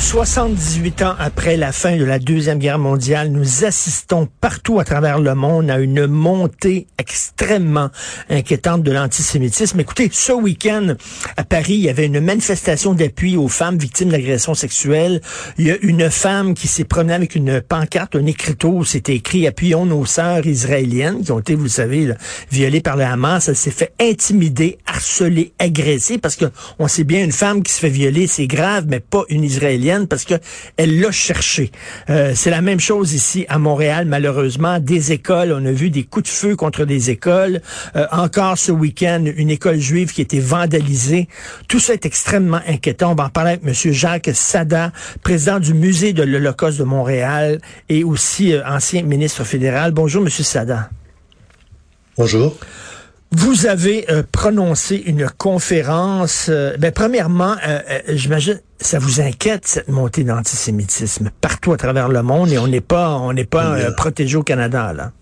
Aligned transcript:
78 0.00 1.02
ans 1.02 1.14
après 1.18 1.56
la 1.56 1.72
fin 1.72 1.96
de 1.96 2.04
la 2.04 2.18
Deuxième 2.18 2.60
Guerre 2.60 2.78
mondiale, 2.78 3.30
nous 3.30 3.64
assistons 3.64 4.28
partout 4.40 4.78
à 4.78 4.84
travers 4.84 5.18
le 5.18 5.34
monde 5.34 5.70
à 5.70 5.78
une 5.78 6.06
montée 6.06 6.86
extrêmement 6.98 7.90
inquiétante 8.30 8.82
de 8.84 8.92
l'antisémitisme. 8.92 9.80
Écoutez, 9.80 10.08
ce 10.12 10.32
week-end, 10.32 10.94
à 11.36 11.44
Paris, 11.44 11.74
il 11.74 11.80
y 11.80 11.88
avait 11.88 12.06
une 12.06 12.20
manifestation 12.20 12.94
d'appui 12.94 13.36
aux 13.36 13.48
femmes 13.48 13.76
victimes 13.76 14.10
d'agressions 14.10 14.54
sexuelles. 14.54 15.20
Il 15.58 15.66
y 15.66 15.72
a 15.72 15.76
une 15.82 16.08
femme 16.10 16.54
qui 16.54 16.68
s'est 16.68 16.84
promenée 16.84 17.14
avec 17.14 17.34
une 17.34 17.60
pancarte, 17.60 18.14
un 18.14 18.26
écriteau 18.26 18.84
c'était 18.84 19.16
écrit 19.16 19.46
«Appuyons 19.48 19.84
nos 19.84 20.06
sœurs 20.06 20.46
israéliennes» 20.46 21.22
qui 21.24 21.32
ont 21.32 21.40
été, 21.40 21.56
vous 21.56 21.64
le 21.64 21.68
savez, 21.68 22.14
violées 22.50 22.80
par 22.80 22.96
le 22.96 23.04
Hamas. 23.04 23.48
Elle 23.48 23.56
s'est 23.56 23.70
fait 23.72 23.92
intimider, 24.00 24.78
harceler, 24.86 25.52
agresser 25.58 26.18
parce 26.18 26.36
que 26.36 26.46
on 26.78 26.86
sait 26.86 27.04
bien, 27.04 27.24
une 27.24 27.32
femme 27.32 27.62
qui 27.62 27.72
se 27.72 27.80
fait 27.80 27.90
violer, 27.90 28.26
c'est 28.26 28.46
grave, 28.46 28.86
mais 28.88 29.00
pas 29.00 29.24
une 29.28 29.42
Israélienne 29.42 29.87
parce 30.08 30.24
que 30.24 30.34
elle 30.76 31.00
l'a 31.00 31.10
cherché. 31.10 31.70
Euh, 32.10 32.32
c'est 32.34 32.50
la 32.50 32.60
même 32.60 32.80
chose 32.80 33.12
ici 33.12 33.46
à 33.48 33.58
Montréal, 33.58 34.06
malheureusement. 34.06 34.78
Des 34.78 35.12
écoles, 35.12 35.52
on 35.52 35.64
a 35.64 35.72
vu 35.72 35.90
des 35.90 36.04
coups 36.04 36.24
de 36.24 36.34
feu 36.34 36.56
contre 36.56 36.84
des 36.84 37.10
écoles. 37.10 37.60
Euh, 37.96 38.06
encore 38.12 38.58
ce 38.58 38.72
week-end, 38.72 39.24
une 39.24 39.50
école 39.50 39.78
juive 39.78 40.12
qui 40.12 40.20
a 40.20 40.24
été 40.24 40.40
vandalisée. 40.40 41.28
Tout 41.68 41.80
ça 41.80 41.94
est 41.94 42.06
extrêmement 42.06 42.60
inquiétant. 42.66 43.12
On 43.12 43.14
va 43.14 43.24
en 43.24 43.30
parler 43.30 43.52
avec 43.52 43.64
M. 43.64 43.92
Jacques 43.92 44.30
Sada, 44.34 44.92
président 45.22 45.60
du 45.60 45.74
Musée 45.74 46.12
de 46.12 46.22
l'Holocauste 46.22 46.78
de 46.78 46.84
Montréal 46.84 47.60
et 47.88 48.04
aussi 48.04 48.52
euh, 48.52 48.62
ancien 48.66 49.02
ministre 49.02 49.44
fédéral. 49.44 49.92
Bonjour, 49.92 50.22
M. 50.22 50.30
Sada. 50.30 50.90
Bonjour. 52.16 52.56
Vous 53.30 53.66
avez 53.66 54.06
prononcé 54.32 54.96
une 54.96 55.28
conférence. 55.28 56.48
ben, 56.48 56.92
premièrement, 56.92 57.56
j'imagine, 58.08 58.60
ça 58.80 58.98
vous 58.98 59.20
inquiète 59.20 59.66
cette 59.66 59.88
montée 59.88 60.24
d'antisémitisme 60.24 61.30
partout 61.40 61.72
à 61.72 61.76
travers 61.76 62.08
le 62.08 62.22
monde 62.22 62.50
et 62.52 62.58
on 62.58 62.68
n'est 62.68 62.80
pas 62.80 63.16
on 63.16 63.32
n'est 63.32 63.44
pas 63.44 63.78
euh, 63.78 63.90
protégé 63.92 64.36
au 64.36 64.42
Canada 64.42 64.92
là? 64.92 65.12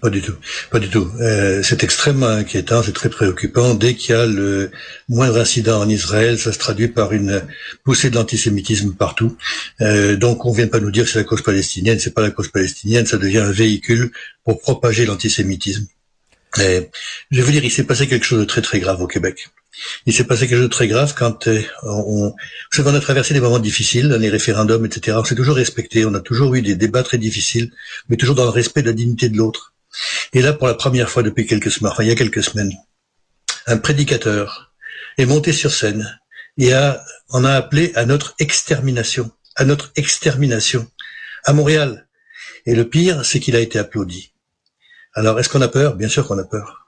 Pas 0.00 0.10
du 0.10 0.22
tout, 0.22 0.34
pas 0.70 0.78
du 0.78 0.88
tout. 0.88 1.10
Euh, 1.20 1.60
c'est 1.64 1.82
extrêmement 1.82 2.28
inquiétant, 2.28 2.84
c'est 2.84 2.92
très 2.92 3.10
préoccupant. 3.10 3.74
Dès 3.74 3.96
qu'il 3.96 4.14
y 4.14 4.16
a 4.16 4.26
le 4.26 4.70
moindre 5.08 5.40
incident 5.40 5.80
en 5.80 5.88
Israël, 5.88 6.38
ça 6.38 6.52
se 6.52 6.58
traduit 6.58 6.86
par 6.86 7.12
une 7.12 7.42
poussée 7.82 8.08
de 8.08 8.14
l'antisémitisme 8.14 8.92
partout. 8.92 9.36
Euh, 9.80 10.14
donc, 10.16 10.46
on 10.46 10.52
vient 10.52 10.68
pas 10.68 10.78
nous 10.78 10.92
dire 10.92 11.02
que 11.02 11.10
c'est 11.10 11.18
la 11.18 11.24
cause 11.24 11.42
palestinienne, 11.42 11.98
c'est 11.98 12.14
pas 12.14 12.22
la 12.22 12.30
cause 12.30 12.46
palestinienne, 12.46 13.06
ça 13.06 13.18
devient 13.18 13.38
un 13.38 13.50
véhicule 13.50 14.12
pour 14.44 14.60
propager 14.60 15.04
l'antisémitisme. 15.04 15.88
Je 16.56 17.36
vais 17.36 17.42
vous 17.42 17.50
dire, 17.50 17.64
il 17.64 17.70
s'est 17.70 17.84
passé 17.84 18.06
quelque 18.06 18.24
chose 18.24 18.40
de 18.40 18.44
très 18.44 18.62
très 18.62 18.80
grave 18.80 19.00
au 19.00 19.06
Québec. 19.06 19.48
Il 20.06 20.12
s'est 20.12 20.24
passé 20.24 20.46
quelque 20.46 20.58
chose 20.58 20.68
de 20.68 20.72
très 20.72 20.88
grave 20.88 21.14
quand 21.16 21.48
euh, 21.48 21.62
on, 21.82 22.28
vous 22.28 22.34
savez, 22.70 22.90
on 22.90 22.94
a 22.94 23.00
traversé 23.00 23.32
des 23.32 23.40
moments 23.40 23.58
difficiles, 23.58 24.08
les 24.08 24.28
référendums, 24.28 24.84
etc. 24.84 25.16
On 25.18 25.24
s'est 25.24 25.34
toujours 25.34 25.56
respecté, 25.56 26.04
on 26.04 26.14
a 26.14 26.20
toujours 26.20 26.54
eu 26.54 26.62
des 26.62 26.76
débats 26.76 27.02
très 27.02 27.18
difficiles, 27.18 27.72
mais 28.08 28.16
toujours 28.16 28.34
dans 28.34 28.44
le 28.44 28.50
respect 28.50 28.82
de 28.82 28.88
la 28.88 28.92
dignité 28.92 29.28
de 29.28 29.36
l'autre. 29.36 29.74
Et 30.32 30.42
là, 30.42 30.52
pour 30.52 30.66
la 30.66 30.74
première 30.74 31.08
fois 31.08 31.22
depuis 31.22 31.46
quelques 31.46 31.70
semaines, 31.70 31.92
enfin 31.92 32.02
il 32.02 32.08
y 32.08 32.12
a 32.12 32.16
quelques 32.16 32.42
semaines, 32.42 32.72
un 33.66 33.78
prédicateur 33.78 34.72
est 35.18 35.26
monté 35.26 35.52
sur 35.52 35.72
scène 35.72 36.18
et 36.58 36.72
a, 36.72 37.02
on 37.30 37.44
a 37.44 37.52
appelé 37.52 37.92
à 37.94 38.04
notre 38.04 38.34
extermination, 38.38 39.30
à 39.56 39.64
notre 39.64 39.92
extermination, 39.96 40.86
à 41.44 41.52
Montréal. 41.52 42.06
Et 42.66 42.74
le 42.74 42.88
pire, 42.88 43.24
c'est 43.24 43.40
qu'il 43.40 43.56
a 43.56 43.60
été 43.60 43.78
applaudi. 43.78 44.31
Alors, 45.14 45.38
est-ce 45.38 45.50
qu'on 45.50 45.60
a 45.60 45.68
peur? 45.68 45.94
Bien 45.94 46.08
sûr 46.08 46.26
qu'on 46.26 46.38
a 46.38 46.44
peur. 46.44 46.81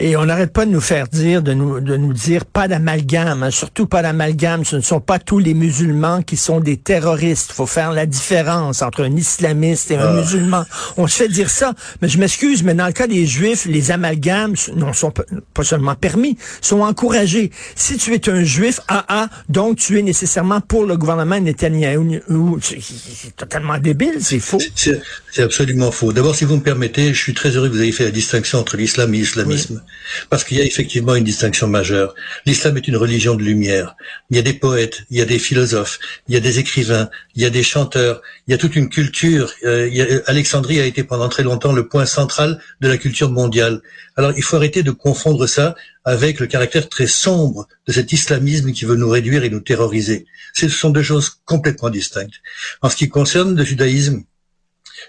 Et 0.00 0.16
on 0.16 0.24
n'arrête 0.24 0.52
pas 0.52 0.66
de 0.66 0.70
nous 0.70 0.80
faire 0.80 1.06
dire, 1.08 1.42
de 1.42 1.52
nous, 1.52 1.80
de 1.80 1.96
nous 1.96 2.12
dire 2.12 2.44
pas 2.44 2.66
d'amalgame, 2.66 3.42
hein, 3.42 3.50
surtout 3.50 3.86
pas 3.86 4.02
d'amalgame. 4.02 4.64
Ce 4.64 4.76
ne 4.76 4.80
sont 4.80 5.00
pas 5.00 5.18
tous 5.18 5.38
les 5.38 5.54
musulmans 5.54 6.22
qui 6.22 6.36
sont 6.36 6.60
des 6.60 6.76
terroristes. 6.76 7.50
Il 7.50 7.54
faut 7.54 7.66
faire 7.66 7.92
la 7.92 8.06
différence 8.06 8.82
entre 8.82 9.04
un 9.04 9.14
islamiste 9.14 9.90
et 9.90 9.96
un 9.96 10.08
ah. 10.08 10.20
musulman. 10.20 10.64
On 10.96 11.06
se 11.06 11.16
fait 11.16 11.28
dire 11.28 11.50
ça, 11.50 11.74
mais 12.00 12.08
je 12.08 12.18
m'excuse, 12.18 12.62
mais 12.62 12.74
dans 12.74 12.86
le 12.86 12.92
cas 12.92 13.06
des 13.06 13.26
juifs, 13.26 13.66
les 13.66 13.90
amalgames 13.90 14.54
ne 14.74 14.92
sont 14.92 15.12
pas 15.54 15.64
seulement 15.64 15.94
permis, 15.94 16.36
sont 16.60 16.80
encouragés. 16.80 17.50
Si 17.76 17.96
tu 17.96 18.14
es 18.14 18.28
un 18.28 18.42
juif, 18.42 18.80
ah 18.88 19.04
ah, 19.08 19.28
donc 19.48 19.78
tu 19.78 19.98
es 19.98 20.02
nécessairement 20.02 20.60
pour 20.60 20.84
le 20.84 20.96
gouvernement 20.96 21.38
Netanyahu. 21.38 22.20
C'est 22.60 23.36
totalement 23.36 23.78
débile, 23.78 24.16
c'est 24.20 24.40
faux. 24.40 24.58
C'est 24.74 25.42
absolument 25.42 25.92
faux. 25.92 26.12
D'abord, 26.12 26.34
si 26.34 26.44
vous 26.44 26.56
me 26.56 26.62
permettez, 26.62 27.14
je 27.14 27.18
suis 27.18 27.34
très 27.34 27.50
heureux 27.50 27.68
que 27.68 27.74
vous 27.74 27.82
ayez 27.82 27.92
fait 27.92 28.04
la 28.04 28.10
distinction 28.10 28.58
entre 28.58 28.76
l'islam 28.76 29.14
et 29.14 29.18
l'islamisme. 29.18 29.81
Parce 30.30 30.44
qu'il 30.44 30.58
y 30.58 30.60
a 30.60 30.64
effectivement 30.64 31.14
une 31.14 31.24
distinction 31.24 31.66
majeure. 31.66 32.14
L'islam 32.46 32.76
est 32.76 32.88
une 32.88 32.96
religion 32.96 33.34
de 33.34 33.42
lumière. 33.42 33.96
Il 34.30 34.36
y 34.36 34.40
a 34.40 34.42
des 34.42 34.52
poètes, 34.52 35.02
il 35.10 35.18
y 35.18 35.20
a 35.20 35.24
des 35.24 35.38
philosophes, 35.38 35.98
il 36.28 36.34
y 36.34 36.36
a 36.36 36.40
des 36.40 36.58
écrivains, 36.58 37.08
il 37.34 37.42
y 37.42 37.44
a 37.44 37.50
des 37.50 37.62
chanteurs, 37.62 38.22
il 38.46 38.52
y 38.52 38.54
a 38.54 38.58
toute 38.58 38.76
une 38.76 38.88
culture. 38.88 39.52
Euh, 39.64 40.20
Alexandrie 40.26 40.80
a 40.80 40.86
été 40.86 41.04
pendant 41.04 41.28
très 41.28 41.42
longtemps 41.42 41.72
le 41.72 41.88
point 41.88 42.06
central 42.06 42.60
de 42.80 42.88
la 42.88 42.96
culture 42.96 43.30
mondiale. 43.30 43.80
Alors 44.16 44.32
il 44.36 44.42
faut 44.42 44.56
arrêter 44.56 44.82
de 44.82 44.90
confondre 44.90 45.46
ça 45.46 45.74
avec 46.04 46.40
le 46.40 46.46
caractère 46.46 46.88
très 46.88 47.06
sombre 47.06 47.68
de 47.86 47.92
cet 47.92 48.12
islamisme 48.12 48.72
qui 48.72 48.84
veut 48.84 48.96
nous 48.96 49.08
réduire 49.08 49.44
et 49.44 49.50
nous 49.50 49.60
terroriser. 49.60 50.26
Ce 50.52 50.68
sont 50.68 50.90
deux 50.90 51.02
choses 51.02 51.40
complètement 51.44 51.90
distinctes. 51.90 52.40
En 52.82 52.88
ce 52.88 52.96
qui 52.96 53.08
concerne 53.08 53.56
le 53.56 53.64
judaïsme, 53.64 54.24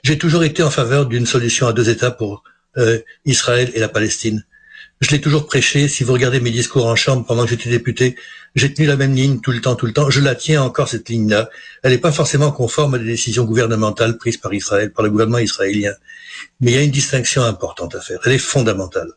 j'ai 0.04 0.18
toujours 0.18 0.44
été 0.44 0.64
en 0.64 0.72
faveur 0.72 1.06
d'une 1.06 1.26
solution 1.26 1.68
à 1.68 1.74
deux 1.74 1.90
États 1.90 2.12
pour 2.12 2.44
euh, 2.78 3.00
Israël 3.26 3.72
et 3.74 3.80
la 3.80 3.90
Palestine. 3.90 4.44
Je 5.04 5.12
l'ai 5.12 5.20
toujours 5.20 5.48
prêché. 5.48 5.90
Si 5.90 6.06
vous 6.06 6.14
regardez 6.14 6.40
mes 6.40 6.50
discours 6.50 6.86
en 6.86 6.96
chambre 6.96 7.26
pendant 7.26 7.44
que 7.44 7.50
j'étais 7.50 7.70
député, 7.70 8.16
j'ai 8.56 8.74
tenu 8.74 8.88
la 8.88 8.96
même 8.96 9.14
ligne 9.14 9.42
tout 9.42 9.52
le 9.52 9.60
temps, 9.60 9.76
tout 9.76 9.86
le 9.86 9.92
temps. 9.92 10.10
Je 10.10 10.22
la 10.22 10.34
tiens 10.34 10.64
encore, 10.64 10.88
cette 10.88 11.10
ligne-là. 11.10 11.50
Elle 11.82 11.92
n'est 11.92 11.98
pas 11.98 12.14
forcément 12.14 12.54
conforme 12.54 12.94
à 12.94 13.00
des 13.00 13.04
décisions 13.04 13.44
gouvernementales 13.44 14.18
prises 14.18 14.38
par 14.38 14.54
Israël, 14.54 14.94
par 14.94 15.04
le 15.04 15.12
gouvernement 15.12 15.40
israélien. 15.40 15.92
Mais 16.62 16.72
il 16.72 16.76
y 16.76 16.78
a 16.78 16.84
une 16.84 16.92
distinction 16.92 17.44
importante 17.44 17.96
à 17.96 18.00
faire. 18.00 18.22
Elle 18.24 18.32
est 18.32 18.38
fondamentale. 18.38 19.12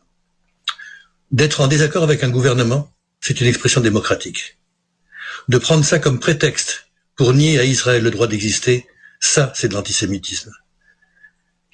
D'être 1.31 1.61
en 1.61 1.67
désaccord 1.67 2.03
avec 2.03 2.21
un 2.21 2.29
gouvernement, 2.29 2.91
c'est 3.21 3.39
une 3.39 3.47
expression 3.47 3.79
démocratique. 3.79 4.57
De 5.47 5.57
prendre 5.57 5.85
ça 5.85 5.99
comme 5.99 6.19
prétexte 6.19 6.89
pour 7.15 7.33
nier 7.33 7.59
à 7.59 7.63
Israël 7.63 8.03
le 8.03 8.11
droit 8.11 8.27
d'exister, 8.27 8.85
ça, 9.21 9.53
c'est 9.55 9.69
de 9.69 9.73
l'antisémitisme. 9.73 10.51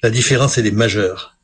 La 0.04 0.10
différence, 0.10 0.56
elle 0.56 0.68
est 0.68 0.70
majeure. 0.70 1.36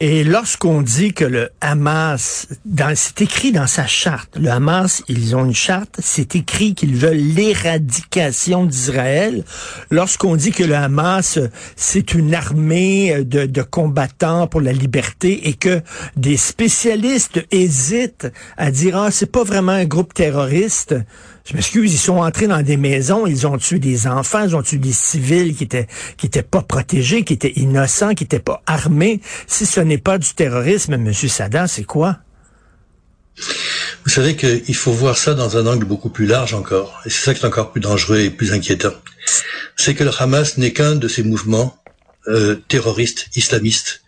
Et 0.00 0.24
lorsqu'on 0.24 0.82
dit 0.82 1.12
que 1.12 1.24
le 1.24 1.50
Hamas, 1.60 2.48
c'est 2.96 3.22
écrit 3.22 3.52
dans 3.52 3.68
sa 3.68 3.86
charte, 3.86 4.36
le 4.36 4.50
Hamas, 4.50 5.04
ils 5.06 5.36
ont 5.36 5.44
une 5.44 5.54
charte, 5.54 6.00
c'est 6.02 6.34
écrit 6.34 6.74
qu'ils 6.74 6.96
veulent 6.96 7.16
l'éradication 7.16 8.66
d'Israël. 8.66 9.44
Lorsqu'on 9.92 10.34
dit 10.34 10.50
que 10.50 10.64
le 10.64 10.74
Hamas, 10.74 11.38
c'est 11.76 12.12
une 12.12 12.34
armée 12.34 13.24
de, 13.24 13.62
combattants 13.62 14.48
pour 14.48 14.60
la 14.60 14.72
liberté 14.72 15.48
et 15.48 15.54
que 15.54 15.80
des 16.16 16.36
spécialistes 16.36 17.46
hésitent 17.52 18.26
à 18.56 18.72
dire, 18.72 18.96
ah, 18.96 19.10
c'est 19.12 19.30
pas 19.30 19.44
vraiment 19.44 19.72
un 19.72 19.84
groupe 19.84 20.12
terroriste, 20.12 20.96
je 21.44 21.54
m'excuse, 21.54 21.92
ils 21.92 21.98
sont 21.98 22.16
entrés 22.16 22.46
dans 22.46 22.62
des 22.62 22.78
maisons, 22.78 23.26
ils 23.26 23.46
ont 23.46 23.58
tué 23.58 23.78
des 23.78 24.06
enfants, 24.06 24.44
ils 24.44 24.56
ont 24.56 24.62
tué 24.62 24.78
des 24.78 24.92
civils 24.92 25.54
qui 25.54 25.64
étaient 25.64 25.86
qui 26.16 26.26
étaient 26.26 26.42
pas 26.42 26.62
protégés, 26.62 27.22
qui 27.22 27.34
étaient 27.34 27.52
innocents, 27.56 28.14
qui 28.14 28.24
étaient 28.24 28.38
pas 28.38 28.62
armés. 28.66 29.20
Si 29.46 29.66
ce 29.66 29.80
n'est 29.80 29.98
pas 29.98 30.16
du 30.18 30.32
terrorisme, 30.34 30.96
Monsieur 30.96 31.28
Saddam, 31.28 31.66
c'est 31.66 31.84
quoi? 31.84 32.18
Vous 34.04 34.10
savez 34.10 34.36
qu'il 34.36 34.74
faut 34.74 34.92
voir 34.92 35.18
ça 35.18 35.34
dans 35.34 35.56
un 35.56 35.66
angle 35.66 35.84
beaucoup 35.84 36.08
plus 36.08 36.26
large 36.26 36.54
encore, 36.54 37.00
et 37.04 37.10
c'est 37.10 37.24
ça 37.24 37.34
qui 37.34 37.42
est 37.42 37.46
encore 37.46 37.72
plus 37.72 37.80
dangereux 37.80 38.20
et 38.20 38.30
plus 38.30 38.52
inquiétant. 38.52 38.92
C'est 39.76 39.94
que 39.94 40.04
le 40.04 40.10
Hamas 40.18 40.56
n'est 40.56 40.72
qu'un 40.72 40.94
de 40.94 41.08
ces 41.08 41.22
mouvements 41.22 41.76
euh, 42.28 42.56
terroristes 42.68 43.28
islamistes 43.34 44.03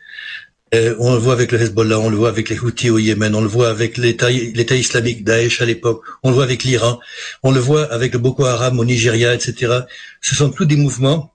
on 0.72 1.15
le 1.15 1.19
voit 1.19 1.32
avec 1.32 1.53
le 1.53 1.60
Hezbollah, 1.60 2.00
on 2.00 2.10
le 2.10 2.16
voit 2.16 2.29
avec 2.29 2.49
les 2.49 2.58
Houthis 2.58 2.90
au 2.90 2.99
Yémen, 2.99 3.35
on 3.35 3.40
le 3.40 3.46
voit 3.46 3.69
avec 3.69 3.96
l'État 3.96 4.31
islamique 4.31 5.25
Daesh 5.25 5.61
à 5.61 5.64
l'époque, 5.64 6.02
on 6.23 6.31
le 6.31 6.35
voit 6.35 6.44
avec 6.44 6.64
l'Iran, 6.64 6.99
on 7.43 7.52
le 7.52 7.61
voit 7.61 7.85
avec 7.93 8.12
le 8.12 8.19
Boko 8.19 8.44
Haram 8.44 8.79
au 8.79 8.85
Nigeria, 8.85 9.35
etc. 9.35 9.81
Ce 10.20 10.35
sont 10.35 10.50
tous 10.50 10.64
des 10.64 10.76
mouvements 10.76 11.32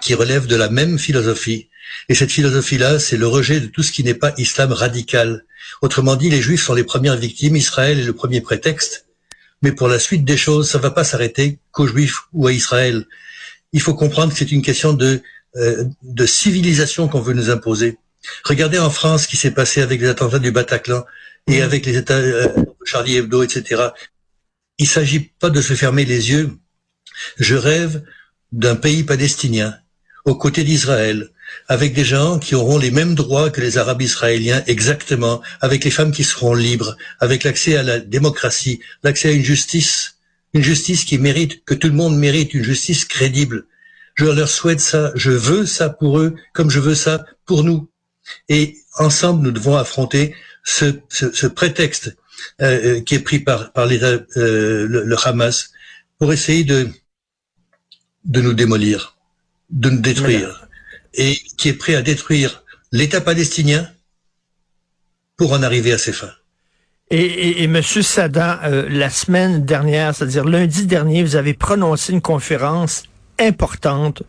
qui 0.00 0.14
relèvent 0.14 0.46
de 0.46 0.56
la 0.56 0.68
même 0.68 0.98
philosophie. 0.98 1.68
Et 2.08 2.14
cette 2.14 2.32
philosophie-là, 2.32 2.98
c'est 2.98 3.16
le 3.16 3.26
rejet 3.26 3.60
de 3.60 3.66
tout 3.66 3.82
ce 3.82 3.92
qui 3.92 4.02
n'est 4.02 4.14
pas 4.14 4.34
islam 4.36 4.72
radical. 4.72 5.44
Autrement 5.80 6.16
dit, 6.16 6.30
les 6.30 6.42
Juifs 6.42 6.62
sont 6.62 6.74
les 6.74 6.84
premières 6.84 7.16
victimes, 7.16 7.56
Israël 7.56 8.00
est 8.00 8.04
le 8.04 8.12
premier 8.12 8.40
prétexte. 8.40 9.06
Mais 9.62 9.72
pour 9.72 9.86
la 9.88 10.00
suite 10.00 10.24
des 10.24 10.36
choses, 10.36 10.70
ça 10.70 10.78
ne 10.78 10.82
va 10.82 10.90
pas 10.90 11.04
s'arrêter 11.04 11.58
qu'aux 11.70 11.86
Juifs 11.86 12.22
ou 12.32 12.48
à 12.48 12.52
Israël. 12.52 13.06
Il 13.72 13.80
faut 13.80 13.94
comprendre 13.94 14.32
que 14.32 14.38
c'est 14.38 14.50
une 14.50 14.62
question 14.62 14.92
de, 14.92 15.22
euh, 15.56 15.84
de 16.02 16.26
civilisation 16.26 17.06
qu'on 17.08 17.20
veut 17.20 17.34
nous 17.34 17.50
imposer. 17.50 17.98
Regardez 18.44 18.78
en 18.78 18.90
France 18.90 19.22
ce 19.22 19.28
qui 19.28 19.36
s'est 19.36 19.50
passé 19.50 19.82
avec 19.82 20.00
les 20.00 20.08
attentats 20.08 20.38
du 20.38 20.52
Bataclan 20.52 21.04
et 21.48 21.60
mm. 21.60 21.62
avec 21.62 21.86
les 21.86 21.96
États 21.96 22.14
euh, 22.14 22.48
Charlie 22.84 23.16
Hebdo, 23.16 23.42
etc. 23.42 23.88
Il 24.78 24.88
s'agit 24.88 25.20
pas 25.20 25.50
de 25.50 25.60
se 25.60 25.74
fermer 25.74 26.04
les 26.04 26.30
yeux. 26.30 26.50
Je 27.38 27.54
rêve 27.54 28.02
d'un 28.52 28.76
pays 28.76 29.04
palestinien 29.04 29.76
aux 30.24 30.36
côtés 30.36 30.64
d'Israël, 30.64 31.30
avec 31.68 31.94
des 31.94 32.04
gens 32.04 32.38
qui 32.38 32.54
auront 32.54 32.78
les 32.78 32.90
mêmes 32.90 33.14
droits 33.14 33.50
que 33.50 33.60
les 33.60 33.76
Arabes 33.76 34.02
israéliens 34.02 34.62
exactement, 34.66 35.42
avec 35.60 35.84
les 35.84 35.90
femmes 35.90 36.12
qui 36.12 36.24
seront 36.24 36.54
libres, 36.54 36.96
avec 37.18 37.44
l'accès 37.44 37.76
à 37.76 37.82
la 37.82 37.98
démocratie, 37.98 38.80
l'accès 39.02 39.28
à 39.28 39.32
une 39.32 39.44
justice, 39.44 40.16
une 40.54 40.62
justice 40.62 41.04
qui 41.04 41.18
mérite, 41.18 41.64
que 41.64 41.74
tout 41.74 41.88
le 41.88 41.94
monde 41.94 42.16
mérite, 42.16 42.54
une 42.54 42.62
justice 42.62 43.04
crédible. 43.04 43.66
Je 44.14 44.26
leur 44.26 44.48
souhaite 44.48 44.80
ça, 44.80 45.10
je 45.14 45.30
veux 45.30 45.66
ça 45.66 45.88
pour 45.88 46.18
eux, 46.18 46.34
comme 46.52 46.70
je 46.70 46.80
veux 46.80 46.94
ça 46.94 47.24
pour 47.46 47.64
nous. 47.64 47.88
Et 48.48 48.76
ensemble, 48.98 49.42
nous 49.42 49.52
devons 49.52 49.76
affronter 49.76 50.34
ce, 50.64 51.00
ce, 51.08 51.46
prétexte 51.46 52.16
euh, 52.60 52.96
euh, 52.98 53.00
qui 53.00 53.16
est 53.16 53.20
pris 53.20 53.40
par, 53.40 53.72
euh, 53.76 54.86
le, 54.86 55.16
Hamas, 55.26 55.70
pour 56.18 56.32
essayer 56.32 56.64
de, 56.64 56.88
de 58.24 58.40
nous 58.40 58.54
démolir, 58.54 59.16
de 59.70 59.90
nous 59.90 60.00
détruire, 60.00 60.68
et 61.14 61.36
qui 61.56 61.68
est 61.68 61.74
prêt 61.74 61.94
à 61.94 62.02
détruire 62.02 62.62
l'État 62.92 63.20
palestinien 63.20 63.88
pour 65.36 65.52
en 65.52 65.62
arriver 65.62 65.92
à 65.92 65.98
ses 65.98 66.12
fins. 66.12 66.32
Et, 67.10 67.62
et, 67.62 67.66
Monsieur 67.66 68.00
Sada, 68.00 68.62
la 68.88 69.10
semaine 69.10 69.66
dernière, 69.66 70.14
c'est-à-dire 70.14 70.44
lundi 70.44 70.86
dernier, 70.86 71.22
vous 71.22 71.36
avez 71.36 71.52
prononcé 71.52 72.12
une 72.12 72.22
conférence 72.22 73.02
importante 73.38 74.22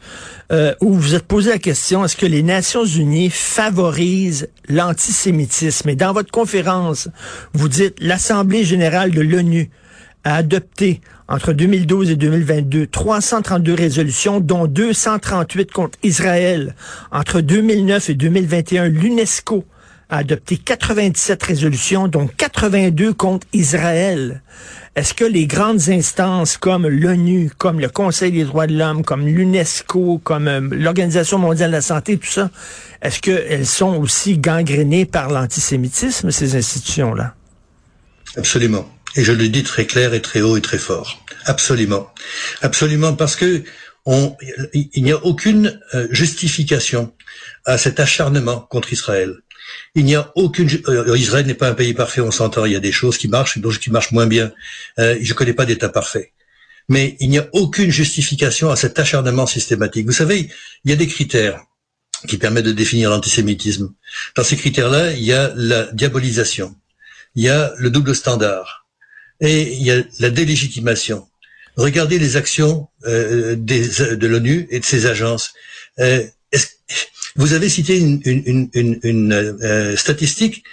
euh, 0.51 0.73
où 0.81 0.93
vous 0.93 1.15
êtes 1.15 1.23
posé 1.23 1.51
la 1.51 1.59
question 1.59 2.03
est-ce 2.03 2.17
que 2.17 2.25
les 2.25 2.43
Nations 2.43 2.85
Unies 2.85 3.29
favorisent 3.29 4.49
l'antisémitisme? 4.67 5.89
Et 5.89 5.95
dans 5.95 6.13
votre 6.13 6.31
conférence, 6.31 7.09
vous 7.53 7.69
dites 7.69 7.95
l'Assemblée 7.99 8.63
générale 8.63 9.11
de 9.11 9.21
l'ONU 9.21 9.69
a 10.23 10.35
adopté 10.35 11.01
entre 11.27 11.53
2012 11.53 12.11
et 12.11 12.15
2022 12.15 12.87
332 12.87 13.73
résolutions, 13.73 14.39
dont 14.39 14.67
238 14.67 15.71
contre 15.71 15.97
Israël. 16.03 16.75
Entre 17.11 17.41
2009 17.41 18.09
et 18.09 18.15
2021, 18.15 18.87
l'UNESCO 18.87 19.65
a 20.13 20.17
adopté 20.17 20.57
97 20.57 21.41
résolutions, 21.43 22.07
dont 22.07 22.27
82 22.27 23.13
contre 23.13 23.47
Israël. 23.53 24.41
Est-ce 24.95 25.15
que 25.15 25.25
les 25.25 25.47
grandes 25.47 25.89
instances 25.89 26.57
comme 26.57 26.87
l'ONU, 26.87 27.49
comme 27.57 27.79
le 27.79 27.89
Conseil 27.89 28.31
des 28.31 28.43
droits 28.43 28.67
de 28.67 28.77
l'homme, 28.77 29.03
comme 29.03 29.25
l'UNESCO, 29.25 30.19
comme 30.23 30.47
euh, 30.47 30.61
l'Organisation 30.71 31.39
mondiale 31.39 31.71
de 31.71 31.75
la 31.77 31.81
santé, 31.81 32.17
tout 32.17 32.29
ça, 32.29 32.51
est-ce 33.01 33.19
qu'elles 33.19 33.65
sont 33.65 33.95
aussi 33.95 34.37
gangrénées 34.37 35.05
par 35.05 35.29
l'antisémitisme, 35.29 36.29
ces 36.29 36.55
institutions-là? 36.55 37.33
Absolument. 38.37 38.87
Et 39.15 39.23
je 39.23 39.31
le 39.31 39.49
dis 39.49 39.63
très 39.63 39.85
clair 39.87 40.13
et 40.13 40.21
très 40.21 40.41
haut 40.41 40.57
et 40.57 40.61
très 40.61 40.77
fort. 40.77 41.23
Absolument. 41.45 42.07
Absolument 42.61 43.13
parce 43.13 43.35
que 43.35 43.63
on, 44.05 44.35
il 44.73 45.03
n'y 45.03 45.11
a 45.11 45.25
aucune 45.25 45.79
euh, 45.93 46.07
justification 46.11 47.13
à 47.65 47.77
cet 47.77 47.99
acharnement 47.99 48.59
contre 48.59 48.91
Israël. 48.91 49.37
Il 49.95 50.05
n'y 50.05 50.15
a 50.15 50.31
aucune. 50.35 50.69
Euh, 50.87 51.17
Israël 51.17 51.45
n'est 51.45 51.53
pas 51.53 51.69
un 51.69 51.73
pays 51.73 51.93
parfait, 51.93 52.21
on 52.21 52.31
s'entend. 52.31 52.65
Il 52.65 52.73
y 52.73 52.75
a 52.75 52.79
des 52.79 52.91
choses 52.91 53.17
qui 53.17 53.27
marchent, 53.27 53.57
d'autres 53.57 53.79
qui 53.79 53.91
marchent 53.91 54.11
moins 54.11 54.27
bien. 54.27 54.51
Euh, 54.99 55.17
je 55.21 55.29
ne 55.31 55.35
connais 55.35 55.53
pas 55.53 55.65
d'État 55.65 55.89
parfait. 55.89 56.33
Mais 56.89 57.15
il 57.19 57.29
n'y 57.29 57.39
a 57.39 57.47
aucune 57.53 57.91
justification 57.91 58.69
à 58.69 58.75
cet 58.75 58.99
acharnement 58.99 59.45
systématique. 59.45 60.05
Vous 60.05 60.11
savez, 60.11 60.49
il 60.83 60.91
y 60.91 60.93
a 60.93 60.97
des 60.97 61.07
critères 61.07 61.61
qui 62.27 62.37
permettent 62.37 62.65
de 62.65 62.71
définir 62.71 63.09
l'antisémitisme. 63.09 63.93
Dans 64.35 64.43
ces 64.43 64.57
critères-là, 64.57 65.13
il 65.13 65.23
y 65.23 65.33
a 65.33 65.53
la 65.55 65.91
diabolisation, 65.91 66.75
il 67.35 67.43
y 67.43 67.49
a 67.49 67.73
le 67.77 67.89
double 67.89 68.15
standard 68.15 68.85
et 69.41 69.73
il 69.73 69.83
y 69.83 69.91
a 69.91 70.01
la 70.19 70.29
délégitimation. 70.29 71.27
Regardez 71.75 72.19
les 72.19 72.37
actions 72.37 72.87
euh, 73.05 73.55
des, 73.57 73.87
de 74.15 74.27
l'ONU 74.27 74.67
et 74.69 74.79
de 74.79 74.85
ses 74.85 75.05
agences. 75.05 75.53
Euh, 75.99 76.23
vous 77.35 77.53
avez 77.53 77.69
cité 77.69 77.97
une, 77.99 78.21
une, 78.25 78.69
une, 78.73 78.99
une 79.03 79.33
euh, 79.33 79.95
statistique, 79.95 80.63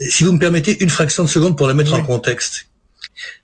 si 0.00 0.24
vous 0.24 0.32
me 0.32 0.38
permettez 0.38 0.82
une 0.82 0.90
fraction 0.90 1.24
de 1.24 1.28
seconde 1.28 1.56
pour 1.56 1.66
la 1.66 1.74
mettre 1.74 1.94
en 1.94 2.02
contexte. 2.02 2.66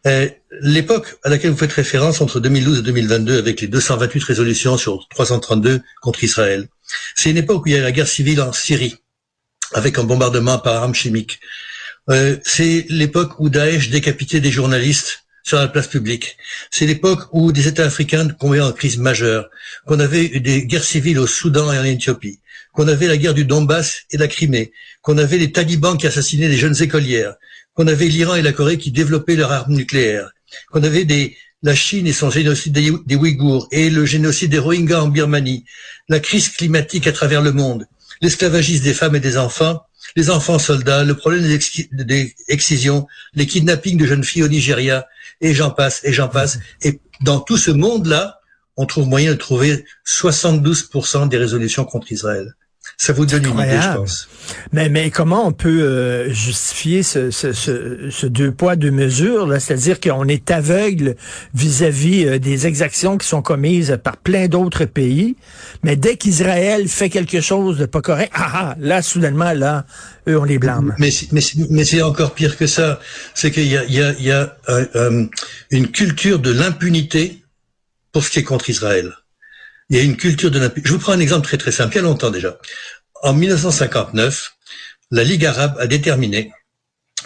Euh, 0.07 0.29
L'époque 0.61 1.17
à 1.23 1.29
laquelle 1.29 1.53
vous 1.53 1.57
faites 1.57 1.73
référence 1.73 2.21
entre 2.21 2.41
2012 2.41 2.81
et 2.81 2.83
2022 2.83 3.39
avec 3.39 3.61
les 3.61 3.69
228 3.69 4.25
résolutions 4.25 4.77
sur 4.77 5.07
332 5.09 5.81
contre 6.03 6.25
Israël, 6.25 6.69
c'est 7.15 7.31
une 7.31 7.37
époque 7.37 7.65
où 7.65 7.69
il 7.69 7.75
y 7.75 7.77
a 7.77 7.81
la 7.81 7.93
guerre 7.93 8.09
civile 8.09 8.41
en 8.41 8.53
Syrie 8.53 8.97
avec 9.73 9.99
un 9.99 10.05
bombardement 10.05 10.59
par 10.59 10.83
armes 10.83 10.95
chimiques. 10.95 11.41
Euh, 12.09 12.37
c'est 12.45 12.87
l'époque 12.89 13.39
où 13.39 13.49
Daesh 13.49 13.91
décapitait 13.91 14.41
des 14.41 14.51
journalistes 14.51 15.25
sur 15.43 15.59
la 15.59 15.69
place 15.69 15.87
publique. 15.87 16.37
C'est 16.71 16.87
l'époque 16.87 17.29
où 17.33 17.53
des 17.53 17.69
États 17.69 17.85
africains 17.85 18.29
tombaient 18.29 18.61
en 18.61 18.73
crise 18.73 18.99
majeure, 18.99 19.49
qu'on 19.87 20.01
avait 20.01 20.41
des 20.41 20.67
guerres 20.67 20.85
civiles 20.85 21.19
au 21.19 21.27
Soudan 21.27 21.73
et 21.73 21.79
en 21.79 21.85
Éthiopie, 21.85 22.41
qu'on 22.73 22.89
avait 22.89 23.07
la 23.07 23.17
guerre 23.17 23.35
du 23.35 23.45
Donbass 23.45 24.03
et 24.11 24.17
la 24.17 24.29
Crimée, 24.29 24.73
qu'on 25.03 25.19
avait 25.19 25.39
les 25.39 25.53
talibans 25.53 25.97
qui 25.97 26.07
assassinaient 26.07 26.49
des 26.49 26.57
jeunes 26.57 26.81
écolières, 26.83 27.35
qu'on 27.75 27.87
avait 27.87 28.07
l'Iran 28.07 28.35
et 28.35 28.43
la 28.43 28.53
Corée 28.53 28.79
qui 28.79 28.91
développaient 28.91 29.37
leurs 29.37 29.53
armes 29.53 29.75
nucléaires, 29.75 30.31
qu'on 30.71 30.83
avait 30.83 31.07
la 31.63 31.75
Chine 31.75 32.07
et 32.07 32.13
son 32.13 32.31
génocide 32.31 32.73
des, 32.73 32.93
des 33.07 33.17
Ouïghours 33.17 33.69
et 33.71 33.91
le 33.91 34.05
génocide 34.07 34.51
des 34.51 34.59
Rohingyas 34.59 35.03
en 35.03 35.09
Birmanie, 35.09 35.65
la 36.09 36.21
crise 36.21 36.49
climatique 36.49 37.07
à 37.07 37.13
travers 37.13 37.43
le 37.43 37.53
monde, 37.53 37.87
l'esclavagisme 38.21 38.85
des 38.85 38.95
femmes 38.95 39.17
et 39.17 39.21
des 39.21 39.37
enfants, 39.37 39.83
les 40.17 40.31
enfants 40.31 40.59
soldats, 40.59 41.05
le 41.05 41.15
problème 41.15 41.43
des, 41.93 42.35
excisions, 42.49 43.07
les 43.35 43.47
kidnappings 43.47 43.99
de 43.99 44.07
jeunes 44.07 44.25
filles 44.25 44.45
au 44.45 44.49
Nigeria, 44.49 45.07
et 45.41 45.55
j'en 45.55 45.71
passe, 45.71 46.01
et 46.05 46.13
j'en 46.13 46.29
passe. 46.29 46.59
Et 46.83 47.01
dans 47.23 47.41
tout 47.41 47.57
ce 47.57 47.71
monde-là, 47.71 48.41
on 48.77 48.87
trouve 48.87 49.07
moyen 49.07 49.33
de 49.33 49.37
trouver 49.37 49.85
72% 50.07 51.29
des 51.29 51.37
résolutions 51.37 51.85
contre 51.85 52.13
Israël. 52.13 52.55
Ça 53.03 53.15
vous 53.15 53.25
donne 53.25 53.47
une 53.47 53.59
idée, 53.59 53.81
je 53.81 53.97
pense. 53.97 54.29
Mais, 54.73 54.91
mais 54.91 55.11
comment 55.11 55.47
on 55.47 55.53
peut 55.53 55.85
euh, 55.85 56.31
justifier 56.35 57.03
ce, 57.03 57.31
ce, 57.31 57.55
ce, 57.55 58.27
deux 58.27 58.53
poids, 58.53 58.77
deux 58.77 58.91
mesures? 58.91 59.51
C'est-à-dire 59.59 60.01
qu'on 60.01 60.29
est 60.29 60.51
aveugle 60.51 61.17
vis-à-vis 61.55 62.27
euh, 62.27 62.39
des 62.39 62.67
exactions 62.67 63.17
qui 63.17 63.27
sont 63.27 63.41
commises 63.41 63.99
par 64.05 64.19
plein 64.19 64.49
d'autres 64.49 64.85
pays, 64.85 65.37
mais 65.83 65.97
dès 65.97 66.19
qu'Israël 66.19 66.89
fait 66.89 67.09
quelque 67.09 67.41
chose 67.41 67.79
de 67.79 67.87
pas 67.87 68.03
correct, 68.03 68.33
ah, 68.35 68.51
ah 68.53 68.77
là, 68.79 69.01
soudainement, 69.01 69.55
là, 69.55 69.87
eux, 70.29 70.39
on 70.39 70.45
les 70.45 70.59
blâme. 70.59 70.95
Mais, 70.99 71.09
mais, 71.33 71.41
mais 71.71 71.87
c'est 71.87 72.03
encore 72.03 72.35
pire 72.35 72.59
que 72.59 72.67
ça. 72.67 73.01
C'est 73.33 73.51
qu'il 73.51 73.69
y 73.69 73.79
a, 73.79 73.85
il 73.85 73.95
y 73.95 74.03
a, 74.03 74.13
il 74.19 74.27
y 74.27 74.31
a 74.31 74.59
euh, 74.69 75.25
une 75.71 75.89
culture 75.89 76.39
de 76.39 76.51
l'impunité 76.51 77.43
pour 78.13 78.23
ce 78.25 78.31
qui 78.31 78.41
est 78.41 78.45
contre 78.45 78.69
Israël. 78.69 79.15
Il 79.91 79.97
y 79.97 80.01
a 80.01 80.03
une 80.03 80.17
culture 80.17 80.51
de 80.51 80.59
l'impunité. 80.59 80.89
Je 80.89 80.95
vous 80.95 81.01
prends 81.01 81.13
un 81.13 81.21
exemple 81.21 81.47
très 81.47 81.59
très 81.59 81.73
simple, 81.73 81.95
il 81.95 81.97
y 81.97 81.99
a 81.99 82.03
longtemps 82.03 82.31
déjà. 82.31 82.59
En 83.23 83.35
1959, 83.35 84.57
la 85.11 85.25
Ligue 85.25 85.45
arabe 85.45 85.77
a 85.79 85.87
déterminé 85.87 86.53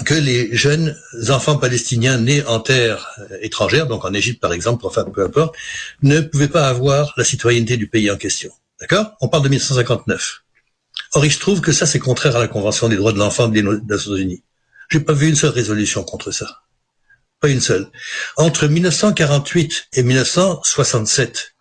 que 0.04 0.14
les 0.14 0.56
jeunes 0.56 0.96
enfants 1.28 1.56
palestiniens 1.56 2.18
nés 2.18 2.42
en 2.46 2.58
terre 2.58 3.14
étrangère, 3.42 3.86
donc 3.86 4.04
en 4.04 4.12
Égypte 4.12 4.40
par 4.40 4.52
exemple, 4.52 4.86
enfin 4.86 5.04
peu 5.04 5.22
importe, 5.22 5.54
ne 6.02 6.20
pouvaient 6.20 6.48
pas 6.48 6.68
avoir 6.68 7.12
la 7.16 7.22
citoyenneté 7.22 7.76
du 7.76 7.86
pays 7.86 8.10
en 8.10 8.16
question. 8.16 8.50
D'accord? 8.80 9.14
On 9.20 9.28
parle 9.28 9.44
de 9.44 9.50
1959. 9.50 10.42
Or, 11.12 11.24
il 11.24 11.32
se 11.32 11.38
trouve 11.38 11.60
que 11.60 11.70
ça, 11.70 11.86
c'est 11.86 11.98
contraire 11.98 12.36
à 12.36 12.40
la 12.40 12.48
Convention 12.48 12.88
des 12.88 12.96
droits 12.96 13.12
de 13.12 13.18
l'enfant 13.18 13.46
des 13.46 13.62
Nations 13.62 14.16
Unies. 14.16 14.42
J'ai 14.90 15.00
pas 15.00 15.12
vu 15.12 15.28
une 15.28 15.36
seule 15.36 15.50
résolution 15.50 16.02
contre 16.02 16.32
ça. 16.32 16.62
Pas 17.40 17.48
une 17.48 17.60
seule. 17.60 17.88
Entre 18.36 18.66
1948 18.66 19.88
et 19.92 20.02
1967, 20.02 21.53